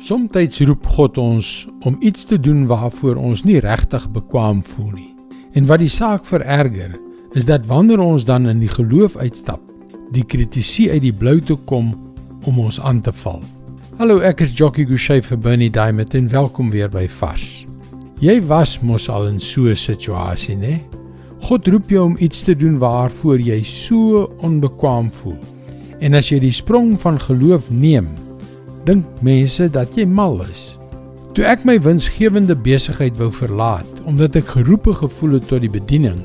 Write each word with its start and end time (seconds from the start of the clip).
Somstyds 0.00 0.62
roep 0.64 0.86
God 0.94 1.18
ons 1.20 1.48
om 1.84 1.98
iets 2.00 2.24
te 2.24 2.38
doen 2.40 2.62
waarvoor 2.70 3.18
ons 3.20 3.42
nie 3.44 3.58
regtig 3.60 4.06
bekwam 4.14 4.62
voel 4.64 4.94
nie. 4.94 5.10
En 5.52 5.66
wat 5.68 5.82
die 5.82 5.90
saak 5.92 6.24
vererger, 6.24 6.94
is 7.36 7.44
dat 7.44 7.66
wanneer 7.68 8.00
ons 8.00 8.24
dan 8.24 8.48
in 8.48 8.62
die 8.62 8.70
geloof 8.72 9.18
uitstap, 9.20 9.60
die 10.14 10.24
kritisie 10.24 10.88
uit 10.88 11.02
die 11.04 11.12
blou 11.12 11.36
toe 11.44 11.58
kom 11.68 11.92
om 12.48 12.62
ons 12.64 12.78
aan 12.80 13.02
te 13.04 13.12
val. 13.12 13.42
Hallo, 14.00 14.22
ek 14.24 14.40
is 14.46 14.54
Jockey 14.56 14.88
Gouchee 14.88 15.20
vir 15.20 15.42
Bernie 15.44 15.68
Diamond 15.70 16.16
en 16.16 16.32
welkom 16.32 16.72
weer 16.72 16.88
by 16.88 17.04
Vars. 17.18 17.66
Jy 18.24 18.38
was 18.48 18.78
mos 18.80 19.10
al 19.12 19.28
in 19.28 19.38
so 19.40 19.68
'n 19.68 19.76
situasie, 19.76 20.56
né? 20.56 20.80
God 21.44 21.68
roep 21.68 21.90
jou 21.90 22.04
om 22.04 22.16
iets 22.18 22.42
te 22.42 22.56
doen 22.56 22.78
waarvoor 22.78 23.38
jy 23.38 23.62
so 23.62 24.32
onbekwam 24.40 25.12
voel. 25.12 25.38
En 26.00 26.14
as 26.14 26.30
jy 26.30 26.38
die 26.38 26.52
sprong 26.52 26.98
van 27.00 27.20
geloof 27.20 27.70
neem, 27.70 28.08
dink 28.90 29.22
mense 29.22 29.68
dat 29.70 29.94
jy 29.94 30.06
mal 30.08 30.40
is. 30.48 30.74
Toe 31.36 31.46
ek 31.46 31.62
my 31.68 31.76
winsgewende 31.84 32.56
besigheid 32.58 33.14
wou 33.20 33.30
verlaat 33.30 33.88
omdat 34.10 34.38
ek 34.40 34.56
geroepe 34.56 34.96
gevoel 34.98 35.36
het 35.38 35.46
tot 35.50 35.62
die 35.62 35.70
bediening, 35.70 36.18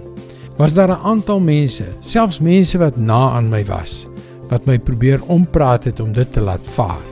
was 0.57 0.73
daar 0.73 0.89
'n 0.89 1.05
aantal 1.11 1.39
mense, 1.39 1.85
selfs 2.01 2.39
mense 2.39 2.77
wat 2.77 2.97
na 2.97 3.35
aan 3.37 3.49
my 3.49 3.61
was, 3.65 4.07
wat 4.49 4.65
my 4.65 4.77
probeer 4.79 5.21
ompraat 5.27 5.83
het 5.83 5.99
om 5.99 6.11
dit 6.11 6.33
te 6.33 6.41
laat 6.41 6.65
vaar. 6.77 7.03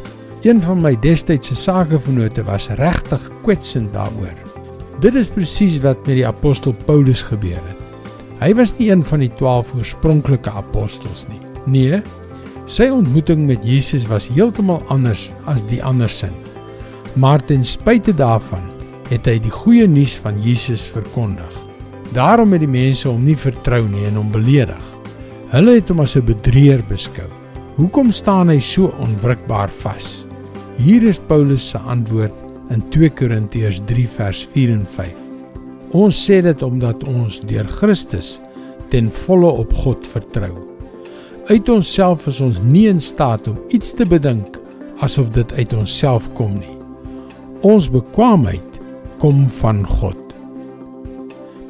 Een 0.42 0.62
van 0.62 0.82
my 0.82 0.96
destydse 1.00 1.56
sakevennote 1.56 2.44
was 2.44 2.70
regtig 2.70 3.30
kwetsend 3.44 3.94
daaroor. 3.94 4.38
Dit 5.00 5.16
is 5.16 5.28
presies 5.28 5.80
wat 5.80 5.98
met 6.08 6.16
die 6.16 6.28
apostel 6.28 6.74
Paulus 6.86 7.22
gebeur 7.22 7.62
het. 7.62 7.80
Hy 8.40 8.54
was 8.54 8.74
nie 8.78 8.90
een 8.92 9.04
van 9.04 9.20
die 9.20 9.32
12 9.38 9.74
oorspronklike 9.76 10.50
apostels 10.50 11.28
nie. 11.28 11.40
Nee, 11.66 12.02
Sy 12.64 12.88
ontmoeting 12.88 13.44
met 13.44 13.66
Jesus 13.68 14.06
was 14.08 14.30
heeltemal 14.32 14.80
anders 14.88 15.28
as 15.52 15.66
die 15.68 15.82
ander 15.84 16.08
sin. 16.10 16.32
Maar 17.20 17.44
ten 17.44 17.64
spyte 17.64 18.14
daarvan 18.16 18.64
het 19.10 19.28
hy 19.28 19.36
die 19.44 19.52
goeie 19.52 19.88
nuus 19.88 20.16
van 20.24 20.40
Jesus 20.42 20.86
verkondig. 20.88 21.52
Daarom 22.16 22.56
het 22.56 22.64
die 22.64 22.72
mense 22.72 23.10
hom 23.10 23.26
nie 23.28 23.36
vertrou 23.36 23.84
nie 23.90 24.06
en 24.08 24.16
hom 24.22 24.32
beledig. 24.32 24.80
Hulle 25.52 25.76
het 25.76 25.92
hom 25.92 26.00
as 26.00 26.16
'n 26.16 26.26
bedrieër 26.26 26.82
beskou. 26.88 27.28
Hoekom 27.76 28.12
staan 28.12 28.50
hy 28.50 28.60
so 28.60 28.94
onwrikbaar 29.00 29.70
vas? 29.70 30.26
Hier 30.78 31.04
is 31.04 31.20
Paulus 31.20 31.70
se 31.70 31.78
antwoord 31.78 32.34
in 32.70 32.82
2 32.90 33.10
Korintiërs 33.10 33.82
3 33.86 34.08
vers 34.08 34.48
4 34.54 34.70
en 34.70 34.86
5. 34.86 35.16
Ons 35.92 36.16
sê 36.30 36.42
dit 36.42 36.62
omdat 36.62 37.04
ons 37.04 37.42
deur 37.42 37.68
Christus 37.68 38.40
ten 38.90 39.10
volle 39.10 39.52
op 39.52 39.74
God 39.74 40.08
vertrou. 40.08 40.73
Uit 41.44 41.68
onsself 41.70 42.24
is 42.32 42.38
ons 42.40 42.62
nie 42.64 42.86
in 42.88 43.02
staat 43.04 43.50
om 43.52 43.58
iets 43.76 43.90
te 43.92 44.06
bedink 44.08 44.56
asof 45.04 45.28
dit 45.36 45.50
uit 45.58 45.74
onsself 45.76 46.30
kom 46.38 46.54
nie. 46.56 46.76
Ons 47.68 47.90
bekwaamheid 47.92 48.78
kom 49.20 49.42
van 49.60 49.82
God. 49.84 50.20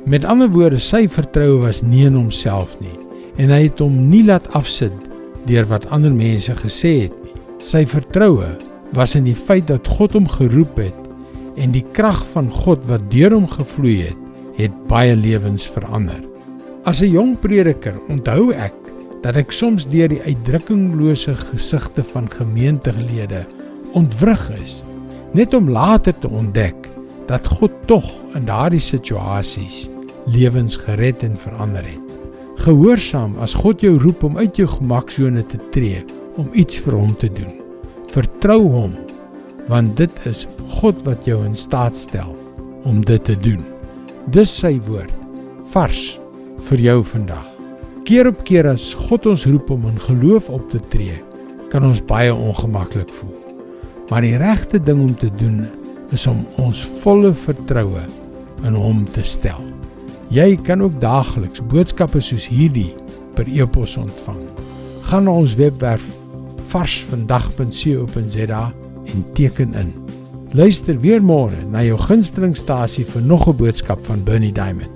Met 0.05 0.27
ander 0.29 0.51
woorde, 0.53 0.77
sy 0.77 1.07
vertroue 1.09 1.63
was 1.63 1.81
nie 1.81 2.03
in 2.05 2.19
homself 2.19 2.75
nie 2.83 2.94
en 3.41 3.49
hy 3.49 3.63
het 3.63 3.81
hom 3.81 3.95
nie 4.11 4.21
laat 4.27 4.45
afsit 4.53 4.94
deur 5.47 5.66
wat 5.71 5.89
ander 5.89 6.13
mense 6.13 6.53
gesê 6.61 6.94
het 7.07 7.17
nie. 7.23 7.33
Sy 7.57 7.81
vertroue 7.89 8.51
was 8.94 9.17
in 9.17 9.25
die 9.25 9.38
feit 9.38 9.71
dat 9.71 9.89
God 9.89 10.13
hom 10.13 10.29
geroep 10.29 10.77
het 10.83 11.57
en 11.57 11.73
die 11.73 11.85
krag 11.97 12.21
van 12.35 12.53
God 12.53 12.85
wat 12.94 13.09
deur 13.09 13.33
hom 13.33 13.49
gevloei 13.49 14.03
het, 14.11 14.21
het 14.61 14.77
baie 14.85 15.17
lewens 15.17 15.66
verander. 15.66 16.21
As 16.85 17.01
'n 17.01 17.09
jong 17.09 17.39
prediker 17.41 17.97
onthou 18.09 18.53
ek 18.53 18.82
dat 19.23 19.39
ek 19.39 19.53
soms 19.55 19.85
deur 19.88 20.11
die 20.11 20.21
uitdrukkinglose 20.23 21.35
gesigte 21.53 22.03
van 22.11 22.27
gemeentelede 22.31 23.45
ontwrig 23.95 24.43
is 24.59 24.81
net 25.33 25.53
om 25.57 25.69
later 25.71 26.16
te 26.19 26.29
ontdek 26.29 26.89
dat 27.29 27.47
God 27.47 27.73
tog 27.88 28.05
in 28.35 28.45
daardie 28.49 28.83
situasies 28.83 29.88
lewens 30.29 30.75
gered 30.79 31.23
en 31.23 31.35
verander 31.39 31.84
het. 31.84 32.11
Gehoorsaam 32.63 33.35
as 33.44 33.56
God 33.57 33.81
jou 33.84 33.95
roep 34.00 34.23
om 34.23 34.38
uit 34.38 34.59
jou 34.59 34.67
gemaksone 34.69 35.44
te 35.51 35.59
tree 35.75 36.03
om 36.40 36.51
iets 36.53 36.79
vir 36.84 36.95
hom 37.00 37.16
te 37.19 37.31
doen. 37.31 37.55
Vertrou 38.13 38.61
hom 38.75 38.94
want 39.72 39.95
dit 39.97 40.25
is 40.28 40.44
God 40.81 41.00
wat 41.07 41.23
jou 41.28 41.40
in 41.47 41.55
staat 41.55 41.95
stel 41.97 42.35
om 42.84 43.00
dit 43.07 43.23
te 43.23 43.38
doen. 43.40 43.63
Dis 44.35 44.51
sy 44.51 44.75
woord 44.90 45.16
vars 45.72 46.03
vir 46.67 46.88
jou 46.91 47.00
vandag. 47.16 47.53
Keer 48.03 48.28
op 48.28 48.41
keer 48.44 48.68
as 48.68 48.90
God 49.00 49.30
ons 49.31 49.46
roep 49.47 49.69
om 49.72 49.86
in 49.88 50.00
geloof 50.09 50.50
op 50.52 50.66
te 50.74 50.80
tree, 50.91 51.22
kan 51.72 51.86
ons 51.88 52.02
baie 52.03 52.34
ongemaklik 52.36 53.08
voel. 53.16 53.38
Maar 54.09 54.25
die 54.25 54.36
regte 54.41 54.81
ding 54.84 55.00
om 55.06 55.14
te 55.16 55.30
doen 55.40 55.62
is 56.12 56.28
om 56.28 56.41
ons 56.59 56.84
volle 57.00 57.31
vertroue 57.46 58.03
in 58.68 58.75
Hom 58.75 59.06
te 59.16 59.24
stel. 59.24 59.64
Jy 60.36 60.59
kan 60.68 60.84
ook 60.84 61.00
daagliks 61.00 61.64
boodskappe 61.72 62.19
soos 62.19 62.50
hierdie 62.52 62.91
per 63.38 63.47
e-pos 63.47 63.96
ontvang. 64.02 64.44
Gaan 65.08 65.30
na 65.30 65.40
ons 65.40 65.56
webwerf 65.56 66.03
varsvandag.co.za 66.75 68.64
en 69.14 69.28
teken 69.34 69.74
in. 69.80 69.94
Luister 70.52 71.00
weer 71.00 71.24
môre 71.24 71.64
na 71.72 71.81
jou 71.88 71.97
gunstelingstasie 72.03 73.06
vir 73.06 73.22
nog 73.22 73.47
'n 73.47 73.56
boodskap 73.56 74.06
van 74.06 74.24
Bernie 74.24 74.52
Diamond. 74.52 74.91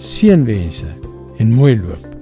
Seënwense 0.00 0.88
en 1.38 1.52
mooi 1.52 1.76
loop. 1.76 2.17